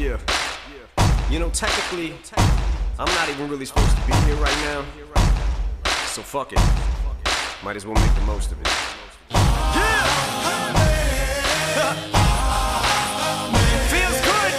[0.00, 0.16] Yeah.
[1.28, 2.14] You know, technically,
[2.98, 4.82] I'm not even really supposed to be here right now.
[6.06, 6.60] So fuck it.
[7.62, 8.68] Might as well make the most of it.
[13.92, 14.52] Feels good.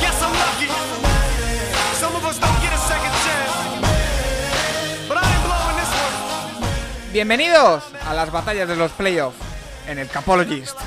[0.00, 0.68] Guess I'm lucky.
[2.00, 3.52] Some of us don't get a second chance.
[5.08, 7.12] But I ain't blowing this one.
[7.12, 9.36] Bienvenidos a las batallas de los playoffs
[9.86, 10.78] en el Capologist.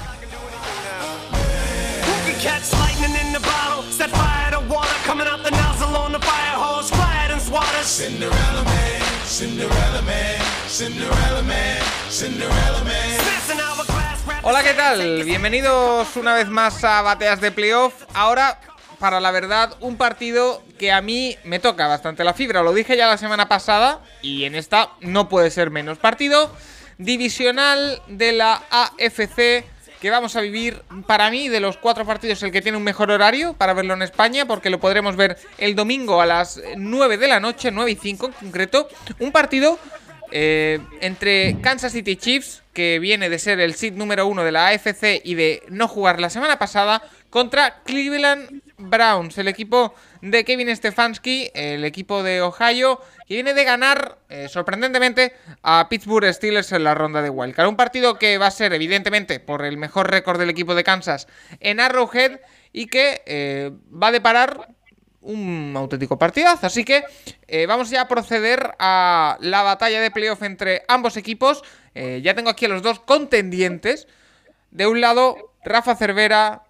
[2.45, 3.81] Catch lightning in the bottle?
[3.89, 6.91] Set fire to water coming out the nozzle on the fire hose.
[6.91, 7.87] Fly it and swat us.
[7.87, 13.19] Cinderella man, Cinderella man, Cinderella man, Cinderella man.
[13.19, 15.23] Smashing hourglass, wrapped Hola, ¿qué tal?
[15.23, 18.03] Bienvenidos una vez más a Bateas de Playoff.
[18.13, 18.59] Ahora,
[18.99, 22.61] para la verdad, un partido que a mí me toca bastante la fibra.
[22.61, 25.97] Lo dije ya la semana pasada y en esta no puede ser menos.
[25.97, 26.55] Partido
[26.99, 29.65] divisional de la AFC
[30.05, 33.09] que vamos a vivir, para mí, de los cuatro partidos, el que tiene un mejor
[33.09, 37.27] horario para verlo en España, porque lo podremos ver el domingo a las 9 de
[37.27, 38.87] la noche, 9 y 5 en concreto.
[39.17, 39.79] Un partido
[40.31, 44.67] eh, entre Kansas City Chiefs, que viene de ser el seed número uno de la
[44.67, 50.75] AFC y de no jugar la semana pasada, contra Cleveland Browns, el equipo de Kevin
[50.75, 56.83] Stefanski, el equipo de Ohio, que viene de ganar eh, sorprendentemente a Pittsburgh Steelers en
[56.83, 57.69] la ronda de Wildcard.
[57.69, 61.27] Un partido que va a ser, evidentemente, por el mejor récord del equipo de Kansas
[61.59, 62.39] en Arrowhead
[62.73, 64.69] y que eh, va a deparar
[65.21, 66.67] un auténtico partidazo.
[66.67, 67.03] Así que
[67.47, 71.63] eh, vamos ya a proceder a la batalla de playoff entre ambos equipos.
[71.95, 74.09] Ya tengo aquí a los dos contendientes.
[74.69, 76.64] De un lado, Rafa Cervera,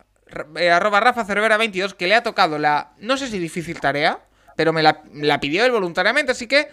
[0.58, 4.20] eh, arroba Rafa Cervera 22, que le ha tocado la, no sé si difícil tarea,
[4.56, 6.68] pero me la, la pidió él voluntariamente, así que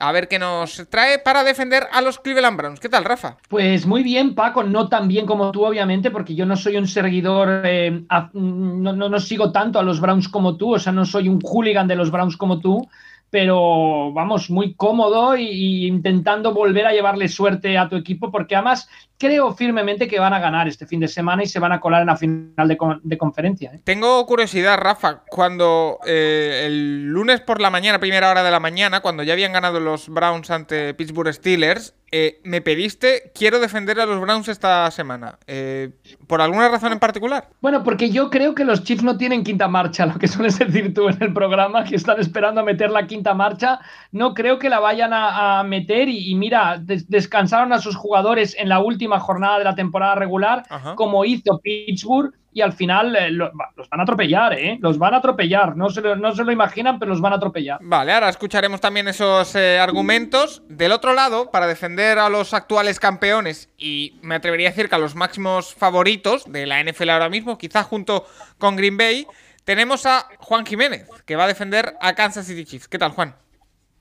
[0.00, 2.80] a ver qué nos trae para defender a los Cleveland Browns.
[2.80, 3.36] ¿Qué tal, Rafa?
[3.48, 6.86] Pues muy bien, Paco, no tan bien como tú, obviamente, porque yo no soy un
[6.86, 11.04] seguidor, eh, no, no, no sigo tanto a los Browns como tú, o sea, no
[11.04, 12.88] soy un hooligan de los Browns como tú,
[13.30, 18.88] pero vamos, muy cómodo y, intentando volver a llevarle suerte a tu equipo, porque además
[19.18, 22.02] creo firmemente que van a ganar este fin de semana y se van a colar
[22.02, 23.72] en la final de, de conferencia.
[23.74, 23.80] ¿eh?
[23.84, 29.00] Tengo curiosidad, Rafa, cuando eh, el lunes por la mañana, primera hora de la mañana,
[29.00, 34.06] cuando ya habían ganado los Browns ante Pittsburgh Steelers, eh, me pediste, quiero defender a
[34.06, 35.38] los Browns esta semana.
[35.46, 35.90] Eh,
[36.26, 37.48] ¿Por alguna razón en particular?
[37.60, 40.94] Bueno, porque yo creo que los Chiefs no tienen quinta marcha, lo que sueles decir
[40.94, 43.78] tú en el programa, que están esperando a meter la quinta marcha.
[44.12, 47.96] No creo que la vayan a, a meter y, y mira, des- descansaron a sus
[47.96, 50.94] jugadores en la última jornada de la temporada regular, Ajá.
[50.94, 54.78] como hizo Pittsburgh, y al final eh, lo- los van a atropellar, ¿eh?
[54.80, 55.76] Los van a atropellar.
[55.76, 57.78] No se, lo, no se lo imaginan, pero los van a atropellar.
[57.80, 60.62] Vale, ahora escucharemos también esos eh, argumentos.
[60.68, 64.94] Del otro lado, para defender a los actuales campeones y me atrevería a decir que
[64.94, 68.26] a los máximos favoritos de la NFL ahora mismo, quizá junto
[68.58, 69.26] con Green Bay,
[69.64, 72.88] tenemos a Juan Jiménez, que va a defender a Kansas City Chiefs.
[72.88, 73.34] ¿Qué tal, Juan?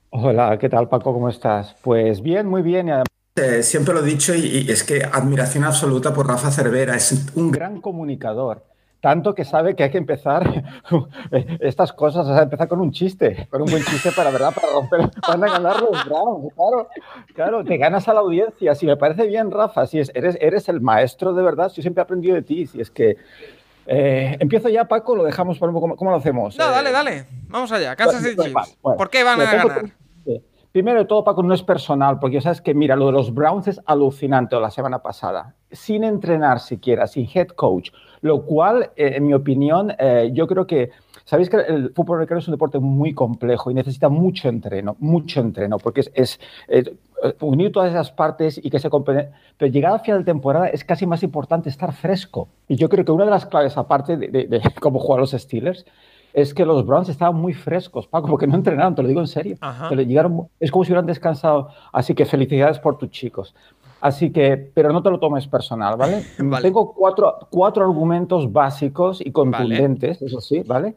[0.10, 1.14] Hola, ¿qué tal Paco?
[1.14, 1.76] ¿Cómo estás?
[1.82, 2.88] Pues bien, muy bien.
[2.88, 3.08] Y además,
[3.38, 6.96] eh, siempre lo he dicho y, y es que admiración absoluta por Rafa Cervera.
[6.96, 8.64] Es un gran comunicador.
[9.00, 10.64] Tanto que sabe que hay que empezar
[11.60, 14.52] estas cosas, o sea, empezar con un chiste, con un buen chiste para, ¿verdad?
[14.54, 16.90] Para romper, van a ganar los Browns, claro,
[17.36, 18.74] claro, te ganas a la audiencia.
[18.74, 22.02] Si me parece bien, Rafa, si es, eres, eres el maestro de verdad, yo siempre
[22.02, 23.18] he aprendido de ti, si es que...
[23.86, 26.58] eh, empiezo ya, Paco, lo dejamos para un poco, ¿cómo lo hacemos?
[26.58, 27.26] No, Eh, dale, dale.
[27.50, 27.96] Vamos allá.
[27.96, 28.78] Kansas City Chiefs.
[28.82, 29.92] bueno, ¿Por qué van a ganar?
[30.78, 33.68] Primero de todo, Paco, no es personal, porque sabes que, mira, lo de los Browns
[33.68, 37.90] es alucinante la semana pasada, sin entrenar siquiera, sin head coach,
[38.22, 40.92] lo cual, eh, en mi opinión, eh, yo creo que,
[41.26, 45.40] sabéis que el fútbol americano es un deporte muy complejo y necesita mucho entreno, mucho
[45.40, 46.84] entreno, porque es, es, eh,
[47.42, 50.84] unir todas esas partes y que se compre- Pero llegada a final de temporada es
[50.84, 52.50] casi más importante estar fresco.
[52.68, 55.32] Y yo creo que una de las claves, aparte de, de, de cómo juegan los
[55.32, 55.88] Steelers,
[56.38, 59.26] es que los Browns estaban muy frescos, Paco, porque no entrenaron, te lo digo en
[59.26, 59.58] serio.
[59.90, 61.70] Llegaron, es como si hubieran descansado.
[61.92, 63.56] Así que felicidades por tus chicos.
[64.02, 66.24] Así que, pero no te lo tomes personal, ¿vale?
[66.38, 66.62] Vale.
[66.62, 70.96] Tengo cuatro, cuatro argumentos básicos y contundentes, eso sí, ¿vale?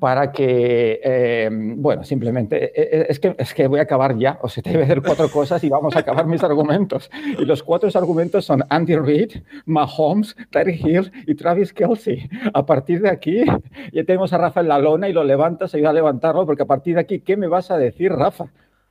[0.00, 4.38] Para que, eh, bueno, simplemente, eh, eh, es que, es que voy a acabar ya,
[4.42, 7.10] o sea, te voy a hacer cuatro cosas y vamos a acabar mis argumentos.
[7.38, 9.32] Y los cuatro argumentos son Andy Reid,
[9.66, 12.28] Mahomes, Tyreek Hill y Travis Kelsey.
[12.52, 13.44] A partir de aquí,
[13.92, 16.66] ya tenemos a Rafa en la lona y lo levantas, ayuda a levantarlo, porque a
[16.66, 18.46] partir de aquí, ¿qué me vas a decir, Rafa?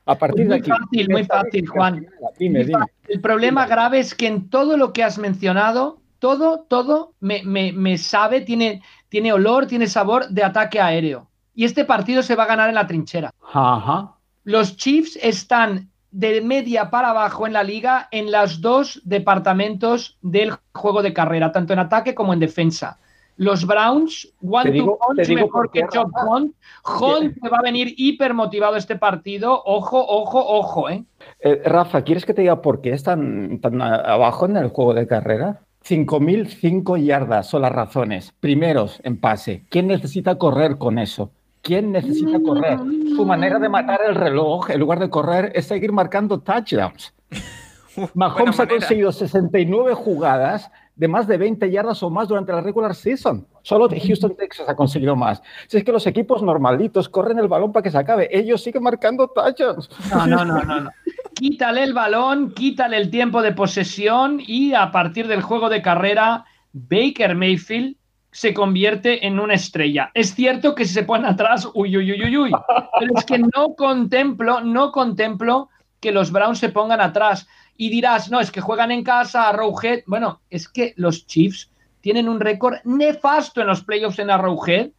[0.06, 0.70] A partir Muy de aquí.
[0.70, 2.06] fácil, muy fácil, Juan.
[2.38, 2.84] Dime, dime.
[3.08, 7.72] El problema grave es que en todo lo que has mencionado, todo, todo me, me-
[7.74, 8.80] me sabe, tiene,
[9.10, 11.28] tiene olor, tiene sabor de ataque aéreo.
[11.54, 13.30] Y este partido se va a ganar en la trinchera.
[13.52, 14.14] Ajá.
[14.44, 20.54] Los Chiefs están de media para abajo en la liga en los dos departamentos del
[20.72, 22.98] juego de carrera, tanto en ataque como en defensa.
[23.36, 26.00] Los Browns, one digo- to punch mejor que Rafa.
[26.26, 26.54] Hunt.
[27.00, 29.60] Hunt te va a venir hiper motivado este partido.
[29.66, 31.04] Ojo, ojo, ojo, ¿eh?
[31.40, 35.06] Eh, Rafa, ¿quieres que te diga por qué es tan, abajo en el juego de
[35.08, 35.60] carrera?
[35.86, 38.32] 5.005 yardas son las razones.
[38.40, 39.66] Primeros en pase.
[39.68, 41.30] ¿Quién necesita correr con eso?
[41.60, 42.78] ¿Quién necesita correr?
[43.16, 47.14] Su manera de matar el reloj, en lugar de correr, es seguir marcando touchdowns.
[48.14, 52.94] Mahomes ha conseguido 69 jugadas de más de 20 yardas o más durante la regular
[52.94, 53.46] season.
[53.62, 55.42] Solo de Houston, Texas ha conseguido más.
[55.66, 58.82] Si es que los equipos normalitos corren el balón para que se acabe, ellos siguen
[58.82, 59.88] marcando touchdowns.
[60.10, 60.90] No, no, no, no, no.
[61.34, 66.44] Quítale el balón, quítale el tiempo de posesión y a partir del juego de carrera,
[66.72, 67.96] Baker Mayfield
[68.30, 70.10] se convierte en una estrella.
[70.14, 72.52] Es cierto que si se ponen atrás, uy, uy, uy, uy, uy.
[72.98, 75.68] Pero es que no contemplo, no contemplo
[76.00, 77.46] que los Browns se pongan atrás.
[77.76, 80.02] Y dirás, no, es que juegan en casa, Arrowhead.
[80.06, 81.70] Bueno, es que los Chiefs
[82.00, 84.90] tienen un récord nefasto en los playoffs en Arrowhead.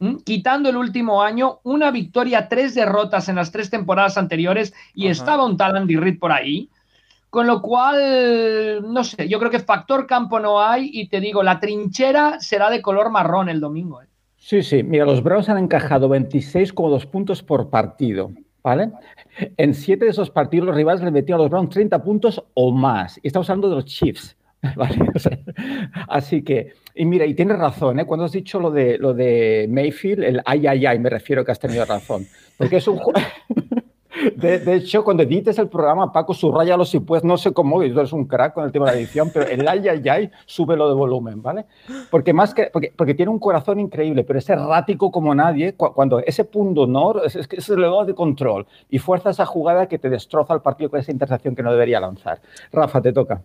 [0.00, 0.18] ¿M?
[0.24, 5.12] Quitando el último año, una victoria, tres derrotas en las tres temporadas anteriores y Ajá.
[5.12, 6.68] estaba un tal Andy Reid por ahí.
[7.30, 11.42] Con lo cual, no sé, yo creo que factor campo no hay y te digo,
[11.42, 14.00] la trinchera será de color marrón el domingo.
[14.00, 14.06] ¿eh?
[14.38, 14.82] Sí, sí.
[14.82, 18.30] Mira, los Browns han encajado 26,2 puntos por partido,
[18.62, 18.92] ¿vale?
[19.58, 22.72] En siete de esos partidos los rivales le metieron a los Browns 30 puntos o
[22.72, 23.20] más.
[23.22, 24.37] Y estamos hablando de los Chiefs,
[24.76, 24.96] ¿vale?
[26.08, 28.06] Así que, y mira, y tienes razón, ¿eh?
[28.06, 31.52] Cuando has dicho lo de, lo de Mayfield, el ay, ay, ay, me refiero que
[31.52, 32.26] has tenido razón.
[32.56, 32.98] Porque es un.
[34.34, 37.22] De, de hecho, cuando edites el programa, Paco, subrayalo si puedes.
[37.22, 39.68] No sé cómo, tú eres un crack con el tema de la edición, pero el
[39.68, 41.66] ay, ay, ay, súbelo de volumen, ¿vale?
[42.10, 45.74] Porque más que, porque, porque tiene un corazón increíble, pero es errático como nadie.
[45.74, 49.98] cu- Cuando ese punto honor es, que es de control y fuerza esa jugada que
[50.00, 52.40] te destroza el partido con esa intercepción que no debería lanzar.
[52.72, 53.42] Rafa, te toca.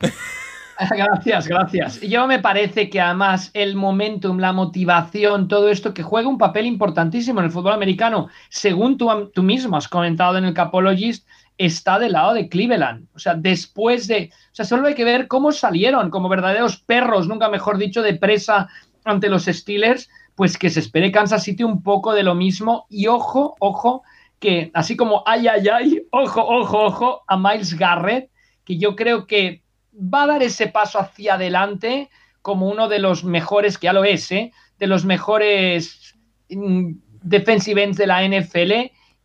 [0.96, 2.00] Gracias, gracias.
[2.00, 6.64] Yo me parece que además el momentum, la motivación, todo esto que juega un papel
[6.64, 11.26] importantísimo en el fútbol americano, según tú, tú mismo has comentado en el Capologist,
[11.58, 13.06] está del lado de Cleveland.
[13.14, 14.30] O sea, después de.
[14.32, 18.14] O sea, solo hay que ver cómo salieron como verdaderos perros, nunca mejor dicho, de
[18.14, 18.68] presa
[19.04, 20.08] ante los Steelers.
[20.34, 22.86] Pues que se espere Kansas City un poco de lo mismo.
[22.88, 24.02] Y ojo, ojo,
[24.38, 28.30] que así como ay, ay, ay, ojo, ojo, ojo, a Miles Garrett,
[28.64, 29.59] que yo creo que
[29.92, 32.10] va a dar ese paso hacia adelante
[32.42, 34.52] como uno de los mejores, que ya lo es, ¿eh?
[34.78, 36.14] de los mejores
[36.48, 36.92] mm,
[37.22, 38.72] defensive ends de la NFL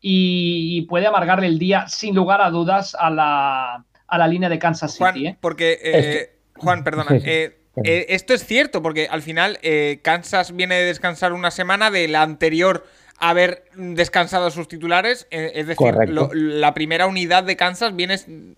[0.02, 4.50] y, y puede amargarle el día sin lugar a dudas a la, a la línea
[4.50, 5.28] de Kansas Juan, City.
[5.28, 5.38] ¿eh?
[5.40, 5.80] porque.
[5.84, 7.10] eh, Juan, perdona.
[7.12, 7.30] Sí, sí.
[7.30, 11.92] eh, eh, esto es cierto, porque al final eh, Kansas viene de descansar una semana
[11.92, 12.86] de la anterior
[13.18, 15.28] haber descansado sus titulares.
[15.32, 15.78] eh, es decir,
[16.14, 18.18] lo- la primera unidad de Kansas viene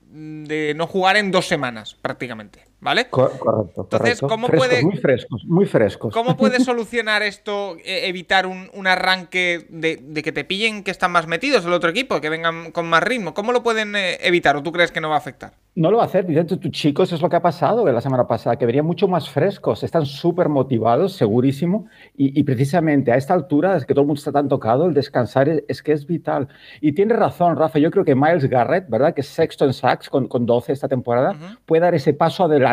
[0.09, 2.65] de no jugar en dos semanas, prácticamente.
[2.79, 3.09] ¿Vale?
[3.09, 3.81] Co- correcto.
[3.81, 4.27] Entonces, correcto.
[4.27, 6.13] ¿cómo Frescos, puede- Muy frescos, muy frescos.
[6.13, 10.91] ¿Cómo puedes solucionar esto, eh, evitar un, un arranque de, de que te pillen que
[10.91, 13.33] están más metidos el otro equipo, que vengan con más ritmo?
[13.33, 15.53] ¿Cómo lo pueden eh, evitar o tú crees que no va a afectar?
[15.73, 18.55] No lo va a hacer, tus chicos es lo que ha pasado la semana pasada,
[18.55, 21.85] que venían mucho más frescos, están súper motivados, segurísimo,
[22.15, 24.95] y, y precisamente a esta altura, es que todo el mundo está tan tocado, el
[24.95, 26.47] descansar es, es que es vital.
[26.81, 29.13] Y tienes razón, Rafa, yo creo que Miles Garrett, ¿verdad?
[29.13, 31.45] Que es sexto en sacks con, con 12 esta temporada, Ujú.
[31.67, 32.66] puede dar ese paso adelante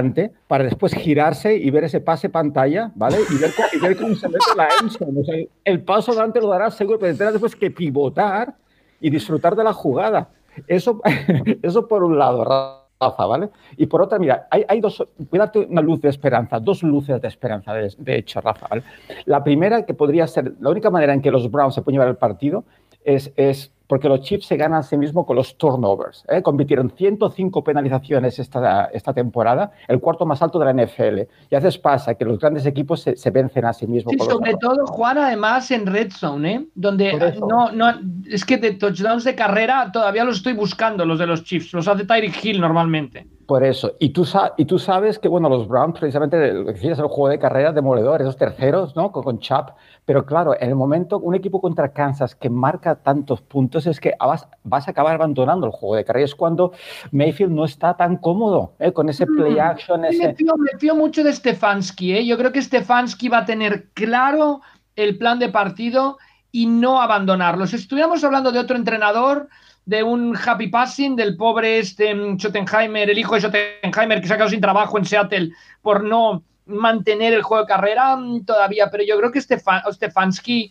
[0.47, 3.19] para después girarse y ver ese pase pantalla, ¿vale?
[3.31, 5.21] Y ver, y ver cómo se mete la endzone.
[5.21, 8.55] O sea, el paso adelante lo dará seguro, pero después que pivotar
[9.01, 10.29] y disfrutar de la jugada.
[10.67, 11.01] Eso,
[11.63, 13.51] eso por un lado, Rafa, ¿vale?
[13.77, 16.83] Y por otra, mira, hay, hay dos, voy a darte una luz de esperanza, dos
[16.83, 18.83] luces de esperanza, de, de hecho, Rafa, ¿vale?
[19.27, 22.09] La primera, que podría ser, la única manera en que los Browns se pueden llevar
[22.09, 22.65] el partido
[23.05, 26.25] es, es porque los Chiefs se ganan a sí mismos con los turnovers.
[26.29, 26.43] ¿eh?
[26.43, 31.21] Convirtieron 105 penalizaciones esta, esta temporada, el cuarto más alto de la NFL.
[31.51, 34.13] Y a veces pasa que los grandes equipos se, se vencen a sí mismos.
[34.13, 36.67] Sí, los sobre todo Juan, además en Red Zone, ¿eh?
[36.75, 41.27] donde no, no, es que de touchdowns de carrera todavía los estoy buscando, los de
[41.27, 43.27] los Chiefs, los hace Tyreek Hill normalmente.
[43.47, 43.93] Por eso.
[43.99, 47.29] Y tú, y tú sabes que, bueno, los Browns, precisamente, lo que decías, el juego
[47.29, 49.13] de carrera demoledor, esos terceros, ¿no?
[49.13, 49.71] Con, con Chap.
[50.05, 54.15] Pero claro, en el momento, un equipo contra Kansas que marca tantos puntos es que
[54.19, 56.25] vas, vas a acabar abandonando el juego de carrera.
[56.25, 56.73] Es cuando
[57.11, 58.93] Mayfield no está tan cómodo, ¿eh?
[58.93, 60.03] Con ese play action,
[60.37, 62.27] fío, me fío mucho de Stefanski, ¿eh?
[62.27, 64.61] Yo creo que Stefanski va a tener claro
[64.97, 66.19] el plan de partido
[66.53, 67.67] y no abandonarlo.
[67.67, 69.49] Si estuviéramos hablando de otro entrenador,
[69.87, 74.33] de un happy passing, del pobre este mm, Schottenheimer, el hijo de Schottenheimer que se
[74.33, 75.51] ha quedado sin trabajo en Seattle
[75.83, 80.71] por no mantener el juego de carrera mm, todavía, pero yo creo que Stefan, Stefanski,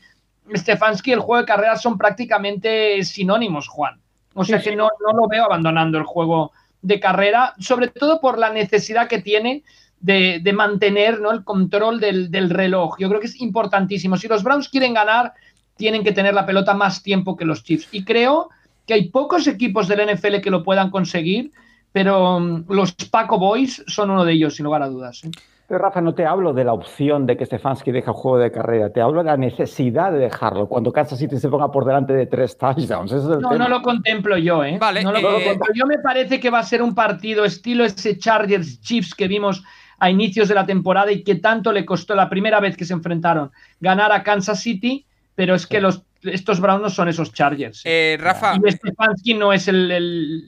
[0.56, 4.00] Stefanski y el juego de carrera son prácticamente sinónimos, Juan.
[4.34, 6.52] O sea Sí, que no, no lo veo abandonando el juego
[6.82, 9.64] de carrera, sobre todo por la necesidad que tiene
[10.00, 11.32] de, de mantener ¿no?
[11.32, 12.98] el control del, del reloj.
[13.00, 14.18] Yo creo que es importantísimo.
[14.18, 15.34] Si los Browns quieren ganar,
[15.78, 17.88] tienen que tener la pelota más tiempo que los Chiefs.
[17.92, 18.50] Y creo
[18.86, 21.52] que hay pocos equipos del NFL que lo puedan conseguir,
[21.92, 25.24] pero mm, los Paco Boys son uno de ellos, sin lugar a dudas.
[25.24, 25.32] ¿eh?
[25.68, 28.52] Pero Rafa, no te hablo de la opción de que Stefanski deje el juego de
[28.52, 32.14] carrera, te hablo de la necesidad de dejarlo cuando Kansas City se ponga por delante
[32.14, 33.12] de tres touchdowns.
[33.14, 33.64] Ese es el No, tema.
[33.64, 34.78] no lo contemplo yo, ¿eh?
[34.80, 35.68] Vale, No lo eh, contemplo.
[35.74, 39.64] Yo me parece que va a ser un partido estilo ese Chargers Chiefs que vimos
[40.00, 42.94] a inicios de la temporada y que tanto le costó la primera vez que se
[42.94, 47.86] enfrentaron ganar a Kansas City, pero es que los, estos Browns no son esos Chargers.
[47.86, 48.14] ¿eh?
[48.14, 50.44] Eh, Rafa, Y Stefanski no es el, el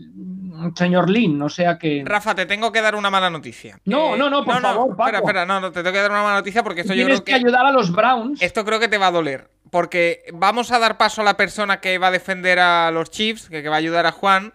[0.76, 2.04] señor Lynn, o sea que...
[2.06, 3.80] Rafa, te tengo que dar una mala noticia.
[3.86, 5.04] No, no, no, por favor, Paco.
[5.04, 7.22] Espera, espera, no, no, te tengo que dar una mala noticia porque esto yo Tienes
[7.22, 7.48] creo que que.
[7.48, 8.42] ayudar a los Browns.
[8.42, 9.50] Esto creo que te va a doler.
[9.72, 13.50] Porque vamos a dar paso a la persona que va a defender a los Chiefs,
[13.50, 14.54] que, que va a ayudar a Juan.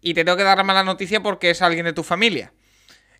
[0.00, 2.52] Y te tengo que dar la mala noticia porque es alguien de tu familia.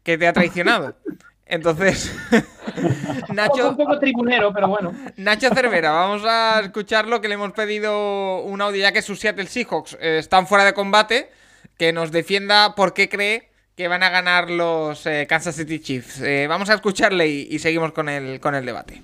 [0.02, 0.97] Que te ha traicionado.
[1.50, 2.14] Entonces.
[3.28, 4.95] Un Nacho, poco tribunero, pero bueno.
[5.16, 9.19] Nacho Cervera, vamos a escuchar lo que le hemos pedido un audio ya que sus
[9.19, 11.30] Seattle Seahawks eh, están fuera de combate.
[11.76, 16.21] Que nos defienda por qué cree que van a ganar los eh, Kansas City Chiefs.
[16.21, 19.02] Eh, vamos a escucharle y, y seguimos con el, con el debate.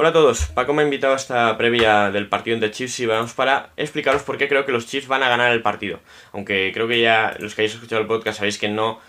[0.00, 3.06] Hola a todos, Paco me ha invitado a esta previa del partido entre Chiefs y
[3.06, 5.98] vamos para explicaros por qué creo que los Chiefs van a ganar el partido.
[6.30, 9.00] Aunque creo que ya los que hayáis escuchado el podcast sabéis que no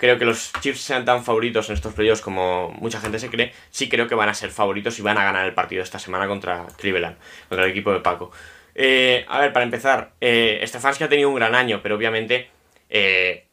[0.00, 3.52] creo que los Chiefs sean tan favoritos en estos playoffs como mucha gente se cree.
[3.70, 6.26] Sí creo que van a ser favoritos y van a ganar el partido esta semana
[6.26, 7.16] contra Cleveland,
[7.48, 8.32] contra el equipo de Paco.
[8.74, 12.48] Eh, a ver, para empezar, eh, Stefanski ha tenido un gran año, pero obviamente
[12.88, 13.44] eh,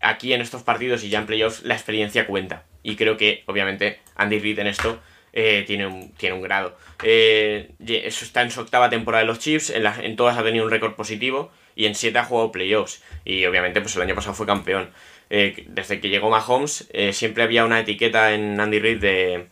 [0.00, 2.64] aquí en estos partidos y ya en playoffs la experiencia cuenta.
[2.82, 5.00] Y creo que obviamente Andy Reid en esto
[5.32, 6.76] eh, tiene, un, tiene un grado.
[7.04, 10.64] Eh, eso está en su octava temporada de los Chiefs, en, en todas ha tenido
[10.64, 13.04] un récord positivo y en siete ha jugado playoffs.
[13.24, 14.90] Y obviamente pues el año pasado fue campeón.
[15.34, 19.46] Eh, desde que llegó Mahomes eh, siempre había una etiqueta en Andy Reid de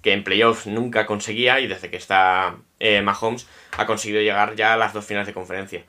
[0.00, 4.72] que en playoffs nunca conseguía y desde que está eh, Mahomes ha conseguido llegar ya
[4.72, 5.84] a las dos finales de conferencia.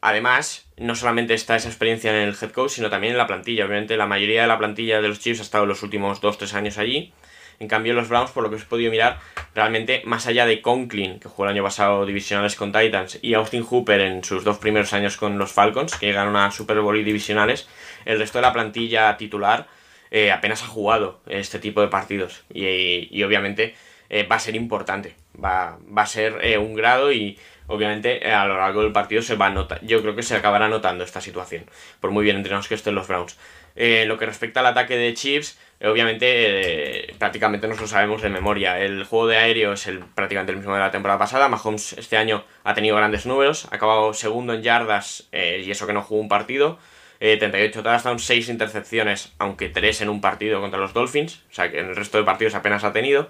[0.00, 3.64] Además, no solamente está esa experiencia en el head coach, sino también en la plantilla.
[3.64, 6.78] Obviamente, la mayoría de la plantilla de los Chiefs ha estado los últimos 2-3 años
[6.78, 7.12] allí.
[7.58, 9.18] En cambio, los Browns, por lo que os he podido mirar,
[9.54, 13.62] realmente, más allá de Conklin, que jugó el año pasado divisionales con Titans, y Austin
[13.62, 17.04] Hooper en sus dos primeros años con los Falcons, que llegaron a Super Bowl y
[17.04, 17.68] divisionales,
[18.04, 19.66] el resto de la plantilla titular
[20.10, 22.44] eh, apenas ha jugado este tipo de partidos.
[22.52, 23.74] Y, y obviamente
[24.10, 25.14] eh, va a ser importante.
[25.42, 29.36] Va, va a ser eh, un grado y obviamente a lo largo del partido se
[29.36, 29.80] va a notar.
[29.84, 31.64] Yo creo que se acabará notando esta situación,
[32.00, 33.38] por muy bien entrenados que estén los Browns.
[33.74, 38.28] Eh, lo que respecta al ataque de Chiefs, obviamente eh, prácticamente nos lo sabemos de
[38.28, 38.80] memoria.
[38.80, 41.48] El juego de aéreo es el, prácticamente el mismo de la temporada pasada.
[41.48, 45.86] Mahomes este año ha tenido grandes números, ha acabado segundo en yardas eh, y eso
[45.86, 46.78] que no jugó un partido.
[47.20, 51.70] Eh, 38 touchdowns, 6 intercepciones, aunque 3 en un partido contra los Dolphins, o sea
[51.70, 53.28] que en el resto de partidos apenas ha tenido.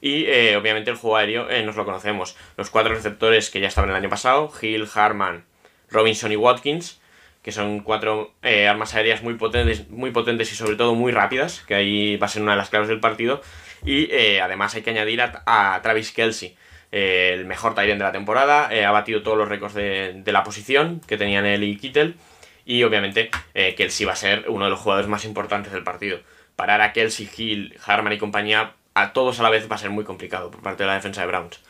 [0.00, 2.36] Y eh, obviamente el juego aéreo nos lo conocemos.
[2.56, 5.44] Los cuatro receptores que ya estaban el año pasado, Hill, Harman,
[5.90, 7.00] Robinson y Watkins,
[7.46, 11.60] que son cuatro eh, armas aéreas muy potentes, muy potentes y sobre todo muy rápidas,
[11.60, 13.40] que ahí va a ser una de las claves del partido.
[13.84, 16.56] Y eh, además hay que añadir a, Travis Kelsey,
[16.90, 21.00] eh, el mejor end de la temporada, ha batido todos los récords de, la posición
[21.06, 22.16] que tenían él y Kittel.
[22.64, 26.18] Y obviamente Kelsey va a ser uno de los jugadores más importantes del partido.
[26.56, 29.90] Parar a Kelsey, Hill, Harman y compañía a todos a la vez va a ser
[29.90, 31.60] muy complicado por parte de la defensa de Browns.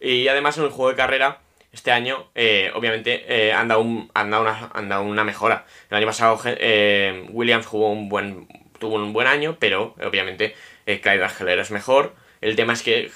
[0.00, 1.40] Y además en el juego de carrera,
[1.72, 5.66] este año, eh, obviamente, eh, han, dado un- dado una, han dado una mejora.
[5.90, 8.48] El año pasado eh, Williams jugó un buen,
[8.78, 10.54] tuvo un buen año, pero obviamente
[10.86, 12.14] eh, Clyde Argeler es mejor.
[12.40, 13.10] El tema es que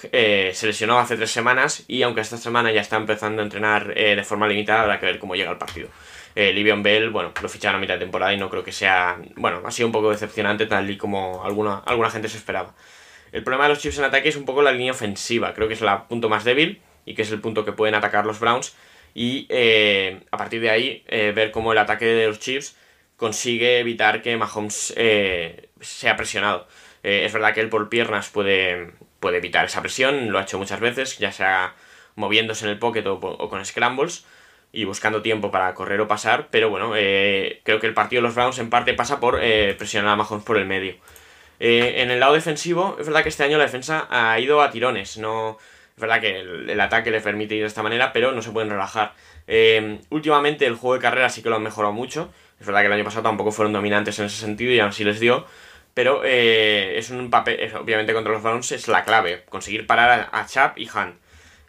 [0.53, 4.25] se lesionó hace tres semanas y aunque esta semana ya está empezando a entrenar de
[4.25, 5.89] forma limitada, habrá que ver cómo llega el partido.
[6.35, 9.19] Livion Bell, bueno, lo ficharon a mitad de temporada y no creo que sea.
[9.37, 12.75] Bueno, ha sido un poco decepcionante, tal y como alguna, alguna gente se esperaba.
[13.31, 15.55] El problema de los Chiefs en ataque es un poco la línea ofensiva.
[15.55, 18.27] Creo que es el punto más débil y que es el punto que pueden atacar
[18.27, 18.75] los Browns.
[19.15, 22.77] Y eh, a partir de ahí, eh, ver cómo el ataque de los Chiefs
[23.17, 26.67] consigue evitar que Mahomes eh, sea presionado.
[27.03, 30.79] Es verdad que él por piernas puede, puede evitar esa presión, lo ha hecho muchas
[30.79, 31.75] veces, ya sea
[32.15, 34.25] moviéndose en el pocket o, o con scrambles
[34.73, 38.37] y buscando tiempo para correr o pasar, pero bueno, creo que el partido de los
[38.37, 40.95] Browns en parte pasa por presionar a Mahomes por el medio.
[41.59, 45.19] En el lado defensivo, es verdad que este año la defensa ha ido a tirones.
[45.19, 45.59] No,
[45.95, 48.71] es verdad que el, ataque le permite ir de esta manera, pero no se pueden
[48.71, 49.15] relajar.
[49.47, 52.33] Eh, últimamente el juego de carrera sí que lo han mejorado mucho.
[52.59, 55.05] Es verdad que el año pasado tampoco fueron dominantes en ese sentido y aún así
[55.05, 55.47] les dio.
[55.95, 60.47] Pero eh, es un papel, obviamente contra los Browns es la clave, conseguir parar a,
[60.47, 61.17] Chap y Hunt.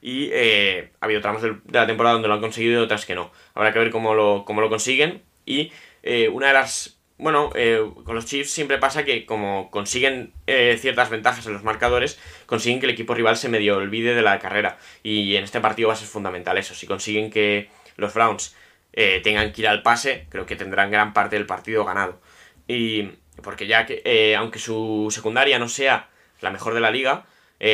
[0.01, 3.15] y eh, ha habido tramos de la temporada donde lo han conseguido y otras que
[3.15, 3.31] no.
[3.53, 5.23] Habrá que ver cómo lo, cómo lo consiguen.
[5.45, 5.71] Y
[6.03, 6.99] eh, una de las...
[7.23, 11.63] Bueno, eh, con los Chiefs siempre pasa que como consiguen eh, ciertas ventajas en los
[11.63, 14.77] marcadores, consiguen que el equipo rival se medio olvide de la carrera.
[15.03, 16.75] Y en este partido va a ser fundamental eso.
[16.75, 18.57] Si consiguen que los Browns
[18.91, 22.19] eh, tengan que ir al pase, creo que tendrán gran parte del partido ganado.
[22.67, 23.11] Y
[23.41, 26.09] porque ya que, eh, aunque su secundaria no sea
[26.41, 27.25] la mejor de la liga,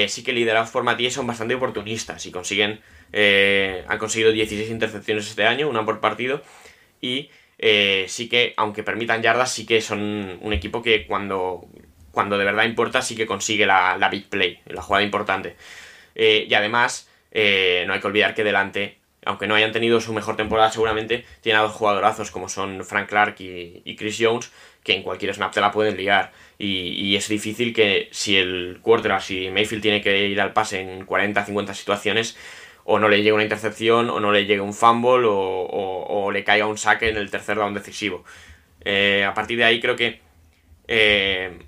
[0.08, 2.82] sí que liderados por Matías son bastante oportunistas y consiguen,
[3.88, 6.44] han conseguido 16 intercepciones este año, una por partido,
[7.02, 11.68] y eh, sí que, aunque permitan yardas, sí que son un equipo que cuando,
[12.12, 15.56] cuando de verdad importa, sí que consigue la, la big play, la jugada importante.
[16.16, 20.14] Eh, y además, eh, no hay que olvidar que delante, aunque no hayan tenido su
[20.14, 24.52] mejor temporada seguramente, tiene a dos jugadorazos como son Frank Clark y, Chris Jones,
[24.84, 26.32] que en cualquier snap te la pueden liar.
[26.58, 31.06] Y, es difícil que si el quarterback, si Mayfield tiene que ir al pase en
[31.06, 32.38] 40, 50 situaciones,
[32.92, 36.66] o no le llegue una intercepción, o no le llegue un fumble, o, le caiga
[36.68, 38.24] un saque en el tercer down decisivo.
[38.86, 40.22] Eh, a partir de ahí creo que
[40.88, 41.60] eh,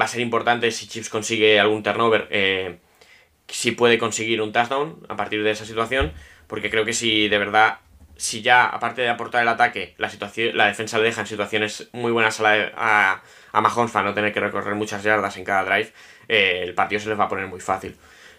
[0.00, 2.78] va a ser importante si Chips consigue algún turnover, eh,
[3.48, 6.12] si puede conseguir un touchdown a partir de esa situación,
[6.46, 7.78] porque creo que si de verdad,
[8.16, 11.88] si ya aparte de aportar el ataque, la situación, la defensa le deja en situaciones
[11.92, 15.64] muy buenas a, la- a, a Mahomes no tener que recorrer muchas yardas en cada
[15.64, 15.92] drive,
[16.28, 17.96] el partido se les va a poner muy fácil.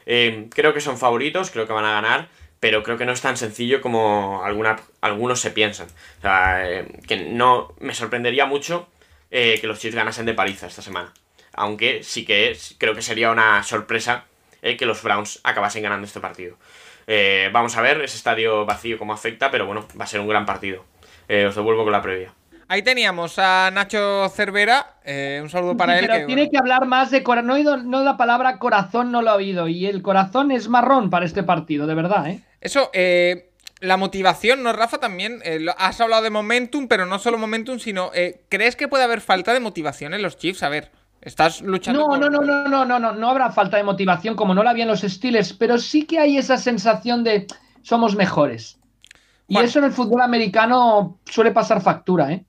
[0.07, 3.21] Eh, creo que son favoritos, creo que van a ganar, pero creo que no es
[3.21, 5.87] tan sencillo como alguna, algunos se piensan.
[6.17, 8.87] O sea, eh, que no me sorprendería mucho
[9.29, 11.13] eh, que los Chiefs ganasen de paliza esta semana.
[11.53, 14.25] Aunque sí que es- creo que sería una sorpresa
[14.61, 16.57] eh, que los Browns acabasen ganando este partido.
[17.05, 20.27] Eh, vamos a ver ese estadio vacío cómo afecta, pero bueno, va a ser un
[20.27, 20.83] gran partido.
[21.29, 22.33] Os devuelvo con la previa.
[22.69, 24.95] Ahí teníamos a Nacho Cervera.
[25.05, 26.05] eh, un saludo para Sí, él.
[26.07, 27.47] pero que, tiene bueno, que hablar más de corazón.
[27.47, 29.67] No, he oído- no la palabra corazón, no lo he oído.
[29.69, 32.43] Y el corazón es marrón para este partido, de verdad, ¿eh?
[32.59, 34.97] Eso, eh, la motivación, ¿no, Rafa?
[34.97, 38.11] También eh, has hablado de momentum, pero no solo momentum, sino.
[38.13, 40.63] eh, ¿Crees que puede haber falta de motivación en los Chiefs?
[40.63, 42.01] A ver, estás luchando.
[42.01, 44.63] No, por- no, no, no, no, no, no, no habrá falta de motivación como no
[44.63, 47.47] la había en los Steelers, pero sí que hay esa sensación de
[47.81, 48.77] somos mejores.
[49.47, 52.43] Y eso en el fútbol americano suele pasar factura, ¿eh?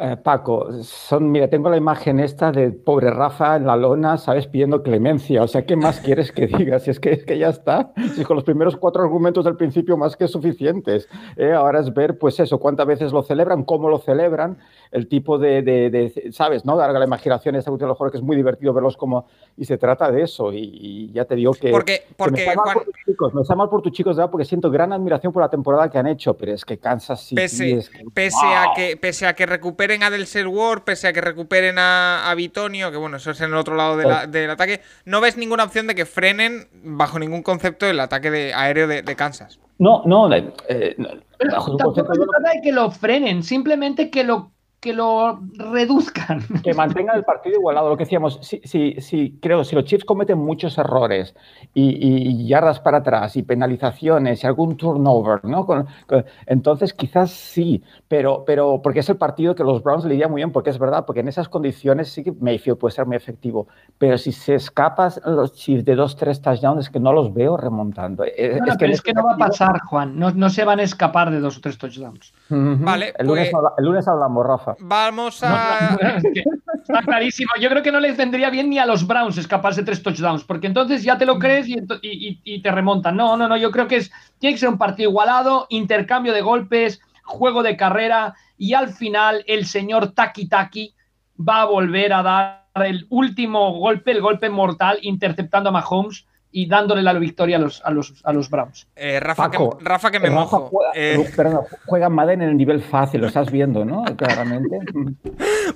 [0.00, 4.46] Eh, Paco, son, mira, tengo la imagen esta de pobre Rafa en la lona, ¿sabes?
[4.46, 5.42] Pidiendo clemencia.
[5.42, 6.78] O sea, ¿qué más quieres que diga?
[6.78, 7.92] Si es que, es que ya está.
[8.14, 11.08] Si con los primeros cuatro argumentos del principio más que suficientes.
[11.36, 11.52] ¿eh?
[11.52, 14.58] Ahora es ver, pues eso, cuántas veces lo celebran, cómo lo celebran,
[14.92, 16.64] el tipo de, de- de- ¿sabes?
[16.64, 16.76] ¿No?
[16.76, 19.26] Dar la imaginación esta última que es muy divertido verlos como...
[19.56, 20.52] Y se trata de eso.
[20.52, 21.70] Y, y ya te digo que...
[21.70, 23.92] Porque- que porque, me está mal Juan- por tus chicos, me está mal por tus
[23.92, 26.64] chicos, de verdad, porque siento gran admiración por la temporada que han hecho, pero es
[26.64, 29.44] que Kansas City Pese, es que- pese a que pese a que
[29.88, 33.40] recuperen a Del Ward, pese a que recuperen a, a Bitonio, que bueno, eso es
[33.40, 36.68] en el otro lado de la- del ataque, no ves ninguna opción de que frenen
[36.72, 39.58] bajo ningún concepto el ataque de, aéreo de, de Kansas.
[39.78, 43.42] No, no, eh, no, Pero bajo un tampoco concepto se trata de que lo frenen,
[43.42, 46.40] simplemente que lo, que lo reduzcan.
[46.62, 47.88] que mantengan el partido igualado.
[47.88, 51.34] Lo que decíamos, sí, sí, sí, creo, si los Chiefs cometen muchos errores
[51.74, 55.66] y, y- y yardas para atrás y penalizaciones y algún turnover, ¿no?
[55.66, 60.14] Con- con- entonces quizás sí, pero, pero porque es el partido que los Browns le
[60.14, 63.06] iría muy bien, porque es verdad, porque en esas condiciones sí que Mayfield puede ser
[63.06, 63.66] muy efectivo,
[63.98, 67.56] pero si se escapan los Chiefs de dos, tres touchdowns, es que no los veo
[67.56, 68.22] remontando.
[68.24, 70.18] Eh, No, no, en pero es este que no va a pasar, Juan.
[70.18, 72.32] No, no se van a escapar de dos o tres touchdowns.
[72.48, 74.67] Vale, el, lunes, pues- el lunes hablamos, Rafa.
[74.80, 75.96] Vamos a.
[76.00, 76.44] no, es que
[76.82, 77.50] está clarísimo.
[77.60, 80.66] Yo creo que no les vendría bien ni a los Browns escaparse tres touchdowns, porque
[80.66, 83.16] entonces ya te lo crees y- y- y te remontan.
[83.16, 83.56] No, no, no.
[83.56, 87.76] Yo creo que es, tiene que ser un partido igualado, intercambio de golpes, juego de
[87.76, 90.94] carrera y al final el señor Taki Taki
[91.38, 96.66] va a volver a dar el último golpe, el golpe mortal, interceptando a Mahomes y
[96.66, 98.86] dándole la victoria a los, a los, a los Browns.
[98.96, 100.60] Eh, Rafa, Paco, que, Rafa, que me Rafa mojo.
[100.68, 104.04] Juega, Eh, perdón, juega Madden en el nivel fácil, lo estás viendo, ¿no?
[104.16, 104.80] Claramente.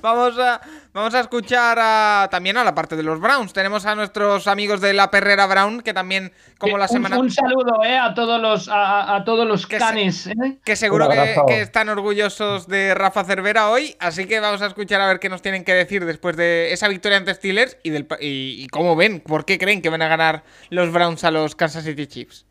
[0.01, 0.59] Vamos a,
[0.93, 3.51] vamos a escuchar a- también a la parte de los Browns.
[3.53, 7.17] Tenemos a nuestros amigos de la Perrera Brown, que también, como la un, semana.
[7.19, 10.57] un saludo eh, a todos los, a, todos los Que se- eh.
[10.63, 15.01] Que seguro Un que, están orgullosos de Rafa Cervera hoy, así que vamos a escuchar
[15.01, 18.07] a ver qué nos tienen que decir después de esa victoria ante Steelers y, del,
[18.19, 21.83] y cómo ven, por qué creen que van a ganar los Browns a los Kansas
[21.83, 22.45] City Chiefs.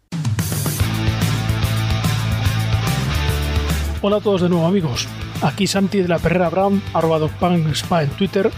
[4.04, 5.06] Hola a todos de nuevo amigos,
[5.42, 8.50] aquí Santi de la Perrera Brown, arroba DogPanspa en Twitter.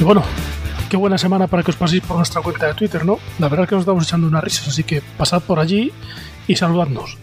[0.00, 0.22] Y bueno,
[0.88, 3.18] qué buena semana para que os paséis por nuestra cuenta de Twitter, ¿no?
[3.38, 5.92] La verdad es que nos estamos echando unas risas, así que pasad por allí
[6.46, 7.18] y saludadnos.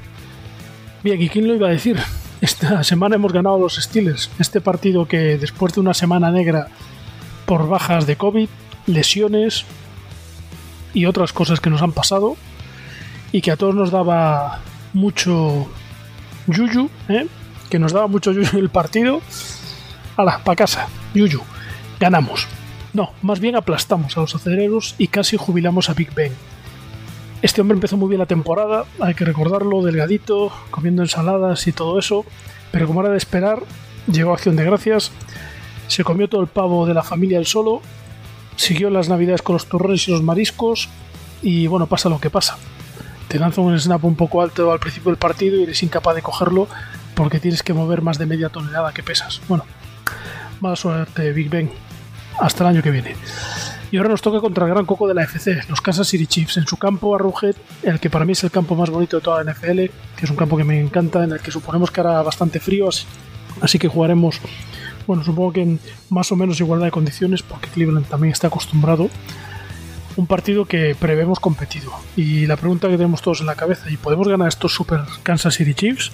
[1.03, 1.99] Bien, ¿y quién lo iba a decir?
[2.39, 6.67] Esta semana hemos ganado los Steelers, este partido que después de una semana negra
[7.47, 8.47] por bajas de COVID,
[8.85, 9.65] lesiones
[10.93, 12.37] y otras cosas que nos han pasado,
[13.31, 14.59] y que a todos nos daba
[14.93, 15.67] mucho
[16.47, 17.27] yuyu, ¿eh?
[17.69, 19.21] que nos daba mucho yuyu el partido.
[20.17, 20.87] ¡Hala, para casa!
[21.13, 21.41] Yuyu,
[21.99, 22.47] ganamos.
[22.93, 26.31] No, más bien aplastamos a los aceleros y casi jubilamos a Big Ben.
[27.41, 31.99] Este hombre empezó muy bien la temporada, hay que recordarlo, delgadito, comiendo ensaladas y todo
[31.99, 32.25] eso,
[32.71, 33.59] pero como era de esperar,
[34.11, 35.11] llegó a Acción de Gracias,
[35.87, 37.81] se comió todo el pavo de la familia él solo,
[38.55, 40.89] siguió las navidades con los turrones y los mariscos,
[41.43, 42.57] y bueno, pasa lo que pasa.
[43.27, 46.21] Te lanza un snap un poco alto al principio del partido y eres incapaz de
[46.21, 46.67] cogerlo
[47.15, 49.41] porque tienes que mover más de media tonelada que pesas.
[49.47, 49.65] Bueno,
[50.59, 51.71] mala suerte, Big Ben.
[52.39, 53.15] Hasta el año que viene.
[53.91, 56.57] Y ahora nos toca contra el gran coco de la FC, los Kansas City Chiefs,
[56.57, 59.43] en su campo Arrowhead, el que para mí es el campo más bonito de toda
[59.43, 59.77] la NFL,
[60.17, 62.89] que es un campo que me encanta, en el que suponemos que hará bastante frío,
[63.61, 64.41] así, que jugaremos,
[65.07, 69.09] bueno, supongo que en más o menos igualdad de condiciones, porque Cleveland también está acostumbrado.
[70.17, 71.91] Un partido que prevemos competido.
[72.15, 75.55] Y la pregunta que tenemos todos en la cabeza, ¿y podemos ganar estos Super Kansas
[75.55, 76.11] City Chiefs?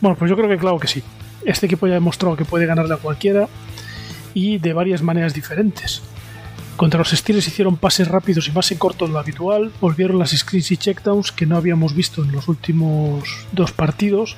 [0.00, 1.02] Bueno, pues yo creo que claro que sí.
[1.44, 3.48] Este equipo ya ha demostrado que puede ganarle a cualquiera
[4.34, 6.02] y de varias maneras diferentes.
[6.76, 10.30] Contra los Steelers hicieron pases rápidos y más en corto de lo habitual, volvieron las
[10.30, 14.36] screens y checkdowns que no habíamos visto en los últimos dos partidos.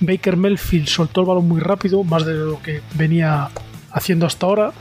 [0.00, 3.50] Baker Melfield soltó el balón muy rápido, más de lo que venía
[3.90, 4.72] haciendo hasta ahora,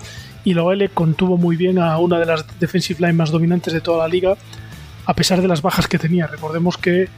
[0.43, 3.81] y la OL contuvo muy bien a una de las defensive line más dominantes de
[3.81, 4.35] toda la liga,
[5.05, 6.27] a pesar de las bajas que tenía.
[6.27, 7.09] Recordemos que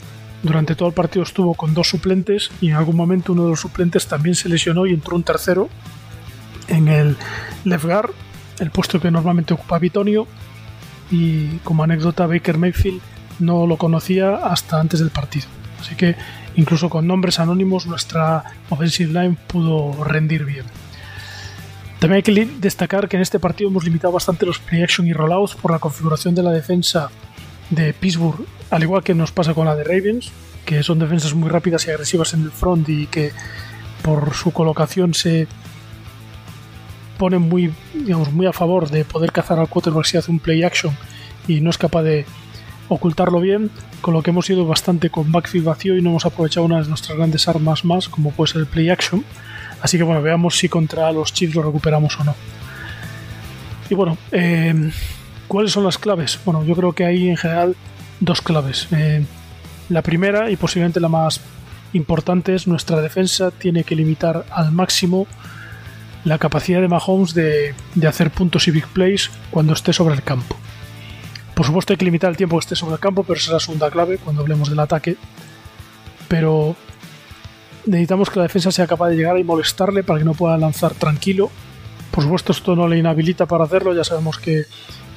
[0.42, 3.62] durante todo el partido estuvo con dos suplentes y en algún momento uno de los
[3.62, 5.70] suplentes también se lesionó y entró un tercero
[6.68, 7.18] en el
[7.64, 8.12] left guard,
[8.60, 10.28] el puesto que normalmente ocupa Bitonio.
[11.12, 13.02] Y como anécdota, Baker Mayfield
[13.40, 15.48] no lo conocía hasta antes del partido.
[15.80, 16.16] Así que
[16.56, 20.66] incluso con nombres anónimos nuestra offensive line pudo rendir bien.
[22.04, 25.14] También hay que destacar que en este partido hemos limitado bastante los play action y
[25.14, 27.10] rollouts por la configuración de la defensa
[27.70, 30.30] de Pittsburgh, al igual que nos pasa con la de Ravens,
[30.66, 33.32] que son defensas muy rápidas y agresivas en el front y que
[34.02, 35.48] por su colocación se
[37.18, 40.62] ponen muy, digamos, muy a favor de poder cazar al quarterback si hace un play
[40.62, 40.94] action
[41.48, 42.26] y no es capaz de
[42.90, 46.66] ocultarlo bien, con lo que hemos ido bastante con backfield vacío y no hemos aprovechado
[46.66, 49.24] una de nuestras grandes armas más, como puede ser el play action.
[49.84, 52.34] Así que bueno, veamos si contra los Chiefs lo recuperamos o no.
[53.90, 54.92] Y bueno, eh,
[55.50, 56.40] ¿cuáles son las claves?
[56.46, 57.76] Bueno, yo creo que hay en general
[58.22, 58.88] dos claves.
[58.92, 59.26] Eh,
[59.90, 61.42] la primera y posiblemente la más
[61.92, 65.28] importante es nuestra defensa tiene que limitar al máximo
[66.24, 70.24] la capacidad de Mahomes de, de, hacer puntos y big plays cuando esté sobre el
[70.24, 70.56] campo.
[71.54, 73.54] Por supuesto hay que limitar el tiempo que esté sobre el campo, pero esa es
[73.54, 75.18] la segunda clave cuando hablemos del ataque.
[76.30, 76.78] Pero
[77.86, 80.94] necesitamos que la defensa sea capaz de llegar y molestarle para que no pueda lanzar
[80.94, 81.50] tranquilo.
[82.12, 84.66] Por supuesto, esto no le inhabilita para hacerlo, ya sabemos que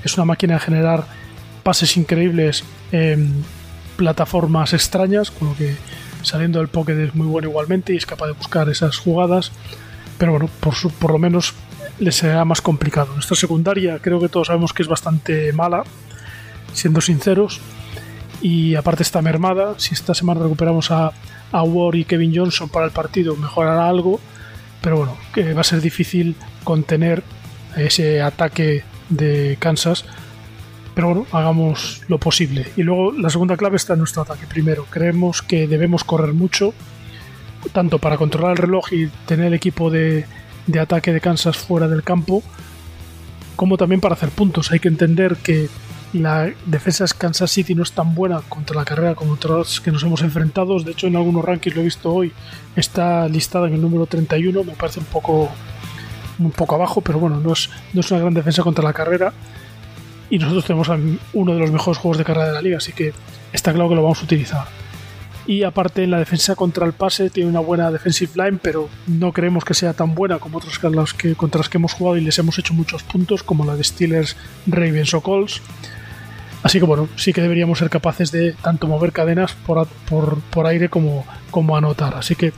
[0.02, 1.06] es una máquina de generar
[1.62, 3.44] pases increíbles en
[3.96, 5.76] plataformas extrañas, con lo que
[6.22, 9.52] saliendo del pocket es muy bueno igualmente y es capaz de buscar esas jugadas.
[10.18, 11.54] Pero bueno, por, su, por lo menos
[11.98, 13.12] le será más complicado.
[13.14, 15.84] Nuestra secundaria creo que todos sabemos que es bastante mala,
[16.72, 17.60] siendo sinceros.
[18.40, 19.74] Y aparte está mermada.
[19.78, 21.12] Si esta semana recuperamos a,
[21.52, 24.20] a Ward y Kevin Johnson para el partido mejorará algo,
[24.80, 27.22] pero bueno, que va a ser difícil contener
[27.76, 30.04] ese ataque de Kansas.
[30.94, 32.66] Pero bueno, hagamos lo posible.
[32.76, 34.46] Y luego la segunda clave está en nuestro ataque.
[34.46, 36.72] Primero, creemos que debemos correr mucho,
[37.72, 40.24] tanto para controlar el reloj y tener el equipo de,
[40.66, 42.42] de ataque de Kansas fuera del campo,
[43.56, 44.72] como también para hacer puntos.
[44.72, 45.68] Hay que entender que
[46.18, 49.90] la defensa de Kansas City no es tan buena contra la carrera como otras que
[49.90, 50.78] nos hemos enfrentado.
[50.78, 52.32] De hecho, en algunos rankings lo he visto hoy,
[52.74, 54.64] está listada en el número 31.
[54.64, 55.50] Me parece un poco,
[56.38, 59.32] un poco abajo, pero bueno, no es, no es una gran defensa contra la carrera.
[60.28, 60.88] Y nosotros tenemos
[61.32, 63.12] uno de los mejores juegos de carrera de la liga, así que
[63.52, 64.66] está claro que lo vamos a utilizar.
[65.46, 69.32] Y aparte, en la defensa contra el pase tiene una buena defensive line, pero no
[69.32, 72.20] creemos que sea tan buena como otras las que, contra las que hemos jugado y
[72.20, 75.62] les hemos hecho muchos puntos, como la de Steelers, Ravens o Colts.
[76.66, 80.66] Así que bueno, sí que deberíamos ser capaces de tanto mover cadenas por, por, por
[80.66, 82.16] aire como, como anotar.
[82.16, 82.52] Así que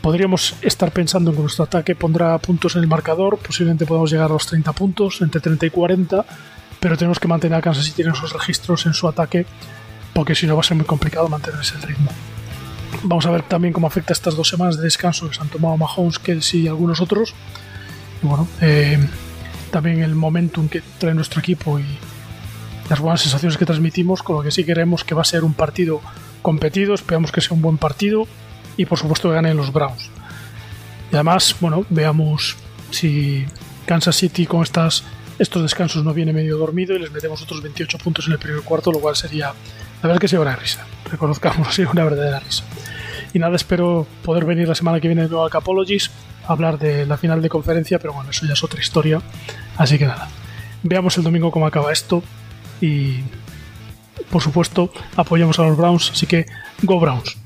[0.00, 4.30] podríamos estar pensando en que nuestro ataque pondrá puntos en el marcador, posiblemente podamos llegar
[4.30, 6.24] a los 30 puntos, entre 30 y 40,
[6.80, 9.44] pero tenemos que mantener a Kansas City en esos registros en su ataque,
[10.14, 12.10] porque si no va a ser muy complicado mantener ese ritmo.
[13.02, 15.76] Vamos a ver también cómo afecta estas dos semanas de descanso que se han tomado
[15.76, 17.34] Mahomes, Kelsey y algunos otros.
[18.22, 18.98] Y bueno, eh,
[19.70, 21.84] también el momentum que trae nuestro equipo y
[22.90, 25.54] las buenas sensaciones que transmitimos, con lo que sí queremos que va a ser un
[25.54, 26.00] partido
[26.42, 28.26] competido, esperamos que sea un buen partido
[28.76, 30.10] y por supuesto que ganen los Browns.
[31.12, 32.56] Y además, bueno, veamos
[32.90, 33.46] si
[33.86, 35.04] Kansas City con estas,
[35.38, 38.62] estos descansos no viene medio dormido y les metemos otros 28 puntos en el primer
[38.62, 39.52] cuarto, lo cual sería
[40.02, 40.84] La verdad que se una risa.
[41.08, 42.64] Reconozcamos, sido una verdadera risa.
[43.32, 46.10] Y nada, espero poder venir la semana que viene de nuevo a Capologies
[46.48, 49.22] a hablar de la final de conferencia, pero bueno, eso ya es otra historia.
[49.76, 50.28] Así que nada,
[50.82, 52.24] veamos el domingo cómo acaba esto
[52.80, 53.20] y
[54.30, 56.46] por supuesto apoyamos a los Browns, así que
[56.82, 57.36] go Browns.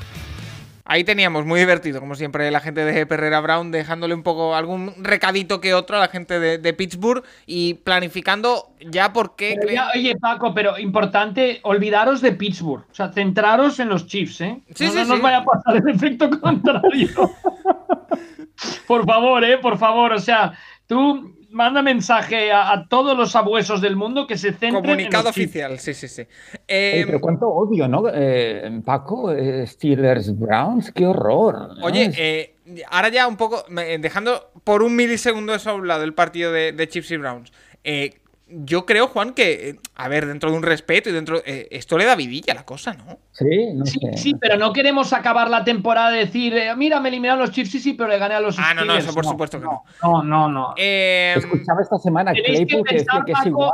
[0.86, 4.92] Ahí teníamos, muy divertido, como siempre, la gente de Perrera Brown dejándole un poco algún
[4.98, 9.56] recadito que otro a la gente de, Pittsburgh y planificando ya por qué.
[9.94, 12.84] oye, Paco, pero importante, olvidaros de Pittsburgh.
[12.90, 14.60] O sea, centraros en los Chiefs, ¿eh?
[14.74, 17.08] Sí, no, sí, no nos vaya a pasar el efecto contrario.
[18.86, 19.56] por favor, ¿eh?
[19.56, 20.52] Por favor, o sea,
[20.86, 25.94] tú manda mensaje a, todos los abuesos del mundo que se centren Comunicado oficial, sí,
[25.94, 26.26] sí, sí.
[26.66, 28.02] pero em, cuánto odio, ¿no?
[28.12, 31.70] Eh, Paco, eh, Steelers Browns, qué horror.
[31.82, 32.56] Oye, eh,
[32.90, 36.72] ahora ya un poco, dejando por un milisegundo eso a un lado el partido de,
[36.72, 37.52] de Chiefs y Browns.
[37.84, 38.14] Eh,
[38.46, 41.42] yo creo, Juan, que, eh, a ver, dentro de un respeto y dentro.
[41.46, 43.18] Eh, esto le da vidilla a la cosa, ¿no?
[43.32, 47.08] Sí, no sí, sí, pero no queremos acabar la temporada de decir, eh, mira, me
[47.08, 49.24] eliminaron los Chiefs, sí, sí, pero le gané a los Ah, no, no, eso por
[49.24, 49.84] supuesto que no.
[50.02, 50.74] No, no, no.
[50.76, 53.72] Escuchaba esta semana Claypool que, decía que es igual.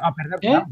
[0.00, 0.64] A perder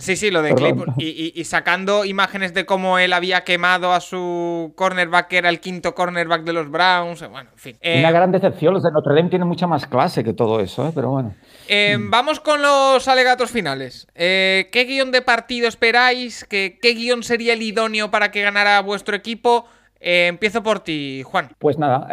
[0.00, 0.94] Sí, sí, lo de Claypool.
[0.98, 5.94] Y, sacando imágenes de cómo él había quemado a su cornerback, que era el quinto
[5.94, 7.20] cornerback de los Browns.
[7.28, 7.76] Bueno, en fin.
[7.98, 8.74] Una gran decepción.
[8.74, 11.34] Los de Notre Dame tienen mucha más clase que todo eso, pero bueno.
[11.68, 14.08] Eh, vamos con los alegatos finales.
[14.14, 16.44] Eh, ¿Qué guion de partido esperáis?
[16.44, 19.66] ¿Qué, ¿Qué, guion sería el idóneo para que ganara vuestro equipo?
[20.00, 21.50] Eh, empiezo por ti, Juan.
[21.58, 22.08] Pues nada,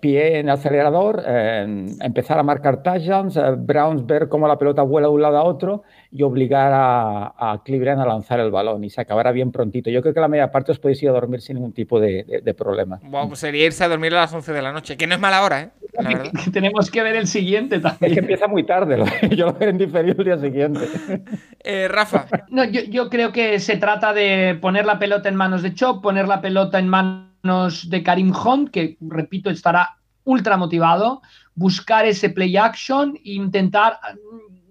[0.00, 5.14] pie en el acelerador, empezar a marcar touchdowns, Browns ver cómo la pelota vuela de
[5.14, 9.32] un lado a otro y obligar a, Cleveland a lanzar el balón y se acabará
[9.32, 9.90] bien prontito.
[9.90, 12.54] Yo creo que la media parte os podéis ir a dormir sin ningún tipo de,
[12.56, 13.00] problema.
[13.28, 15.42] pues sería irse a dormir a las 11 de la noche, que no es mala
[15.42, 15.70] hora, ¿eh?
[16.52, 18.12] Tenemos que ver el siguiente también.
[18.12, 19.02] Es que empieza muy tarde,
[19.36, 20.80] yo lo veré en diferido el día siguiente.
[21.64, 22.26] Eh, Rafa.
[22.48, 26.26] No, yo, creo que se trata de poner la pelota en manos de Chop, poner
[26.26, 31.22] la pelota en manos de Karim Hunt, que repito, estará ultra motivado,
[31.54, 33.98] buscar ese play action e intentar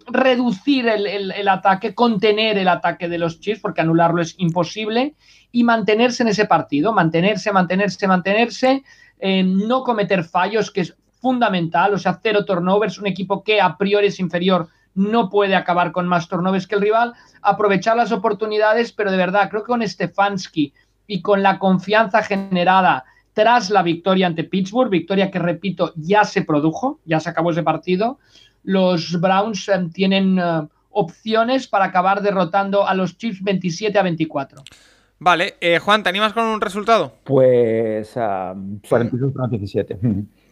[0.08, 5.16] reducir el, ataque, contener el ataque de los Chiefs, porque anularlo es imposible,
[5.52, 8.84] y mantenerse en ese partido, mantenerse, mantenerse, mantenerse,
[9.20, 13.78] eh, no cometer fallos, que es fundamental, o sea, cero turnovers, un equipo que a
[13.78, 18.92] priori es inferior no puede acabar con más turnovers que el rival, aprovechar las oportunidades,
[18.92, 20.74] pero de verdad, creo que con Stefanski
[21.12, 26.44] y con la confianza generada tras la victoria ante Pittsburgh, victoria que repito ya se
[26.44, 28.18] produjo, ya se acabó ese partido,
[28.64, 34.64] los Browns eh, tienen eh, opciones para acabar derrotando a los Chiefs 27 a 24.
[35.20, 37.14] Vale, eh, Juan, ¿te animas con un resultado?
[37.26, 40.00] Pues uh, 42 a 17.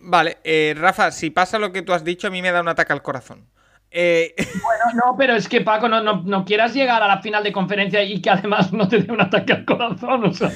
[0.01, 0.37] Vale,
[0.75, 3.01] Rafa, si pasa lo que tú has dicho, a mí me da un ataque al
[3.01, 3.45] corazón.
[3.91, 7.51] Eh, bueno, no, pero es que Paco, no, no, quieras llegar a la final de
[7.51, 10.25] conferencia y que además no te dé un ataque al corazón.
[10.25, 10.51] O sea,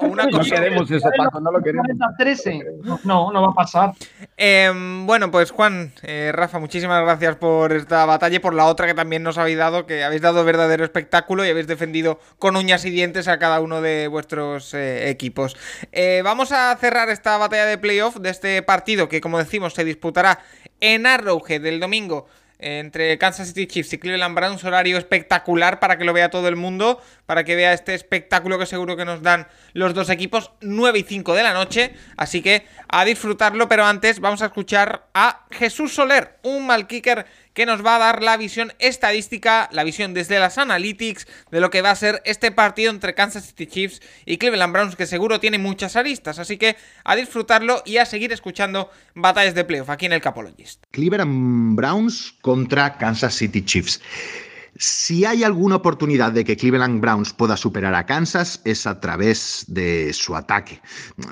[0.00, 1.86] una no queremos eso, Paco, no lo queremos.
[3.04, 3.92] No, no va a pasar.
[4.36, 8.86] Em, bueno, pues Juan, eh, Rafa, muchísimas gracias por esta batalla y por la otra
[8.86, 12.84] que también nos habéis dado, que habéis dado verdadero espectáculo y habéis defendido con uñas
[12.84, 15.56] y dientes a cada uno de vuestros eh, equipos.
[16.24, 20.40] vamos a cerrar esta batalla de playoff de este partido que, como decimos, se disputará
[20.80, 22.26] en Arrowhead del domingo
[22.64, 26.56] entre Kansas City Chiefs y Cleveland Browns, horario espectacular para que lo vea todo el
[26.56, 30.98] mundo, para que vea este espectáculo que seguro que nos dan los dos equipos, 9
[30.98, 35.46] y 5 de la noche, así que a disfrutarlo, pero antes vamos a escuchar a
[35.50, 40.12] Jesús Soler, un mal kicker que nos va a dar la visión estadística, la visión
[40.12, 44.02] desde las analytics de lo que va a ser este partido entre Kansas City Chiefs
[44.26, 46.38] y Cleveland Browns, que seguro tiene muchas aristas.
[46.38, 50.82] Así que a disfrutarlo y a seguir escuchando batallas de playoff aquí en el Capologist.
[50.90, 54.00] Cleveland Browns contra Kansas City Chiefs.
[54.76, 59.64] Si hay alguna oportunidad de que Cleveland Browns pueda superar a Kansas es a través
[59.68, 60.80] de su ataque.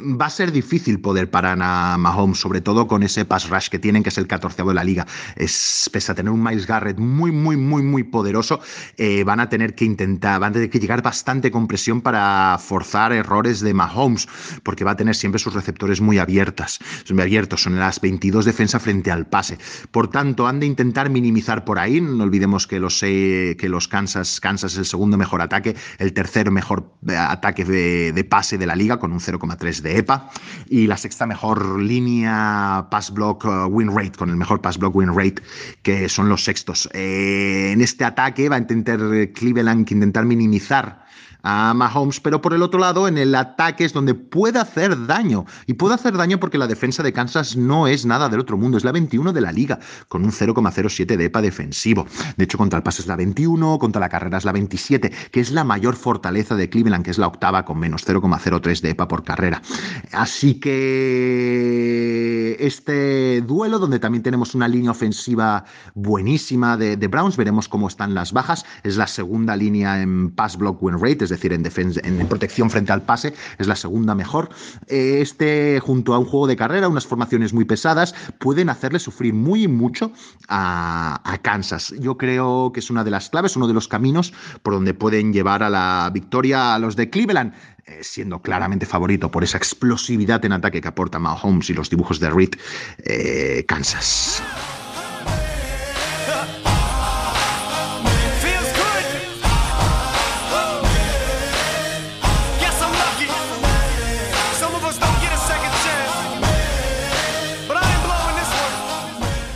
[0.01, 3.81] Va a ser difícil poder parar a Mahomes, sobre todo con ese pass rush que
[3.81, 5.09] tienen, que es el 14 de la liga.
[5.35, 8.61] Es, pese a tener un Miles Garrett muy, muy, muy, muy poderoso,
[8.97, 12.59] eh, van a tener que intentar, van a tener que llegar bastante con presión para
[12.61, 14.29] forzar errores de Mahomes,
[14.63, 16.79] porque va a tener siempre sus receptores muy abiertas,
[17.11, 19.59] muy abiertos, son las 22 defensa frente al pase.
[19.91, 23.89] Por tanto, han de intentar minimizar por ahí, no olvidemos que los seis que, los
[23.89, 24.41] Kansas.
[24.41, 28.77] Kansas es el segundo mejor ataque, el tercer mejor eh, ataque de, pase de la
[28.77, 30.31] liga con un 0,3 de EPA
[30.69, 34.95] y la sexta mejor línea pass block uh, win rate, con el mejor pass block
[34.95, 35.43] win rate,
[35.83, 36.89] que son los sextos.
[36.93, 39.01] Eh, en este ataque va a intentar
[39.35, 41.02] Cleveland intentar minimizar
[41.43, 45.45] a Mahomes, pero por el otro lado, en el ataque es donde puede hacer daño.
[45.67, 48.79] Y puede hacer daño porque la defensa de Kansas no es nada del otro mundo,
[48.79, 49.79] es la 21 de la liga,
[50.09, 52.07] con un 0,07 de EPA defensivo.
[52.37, 55.41] De hecho, contra el pase es la 21, contra la carrera es la 27, que
[55.41, 59.09] es la mayor fortaleza de Cleveland, que es la octava con menos 0,03 de EPA
[59.09, 59.63] por carrera.
[60.13, 67.69] Así que este duelo, donde también tenemos una línea ofensiva buenísima de, de Browns, veremos
[67.69, 68.65] cómo están las bajas.
[68.83, 72.71] Es la segunda línea en pass block win rate, es decir, en, defensa, en protección
[72.71, 74.51] frente al pase, es la segunda mejor.
[74.87, 79.69] Este, junto a un juego de carrera, unas formaciones muy pesadas, pueden hacerle sufrir muy
[79.69, 80.13] mucho
[80.49, 81.95] a, a Kansas.
[81.99, 85.33] Yo creo que es una de las claves, uno de los caminos por donde pueden
[85.33, 87.55] llevar a la victoria a los de Cleveland.
[87.85, 92.21] Eh, siendo claramente favorito por esa explosividad en ataque que aporta Mahomes y los dibujos
[92.21, 92.51] de Reed,
[93.05, 94.41] eh, Kansas.